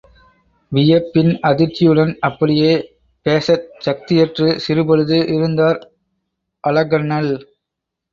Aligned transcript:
வியப்பின் 0.71 1.29
அதிர்ச்சியுடன் 1.41 2.13
அப்படியே 2.19 2.71
பேசச் 3.25 3.67
சக்தியற்று 3.85 4.47
சிறுபொழுது 4.57 5.19
இருந்தார் 5.27 5.79
அழகண்ணல். 6.63 7.31